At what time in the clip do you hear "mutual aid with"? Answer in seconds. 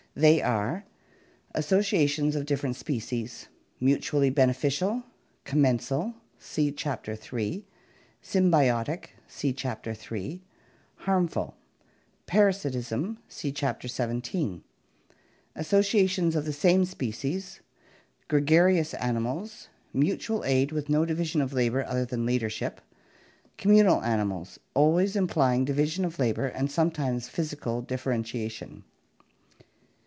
19.93-20.89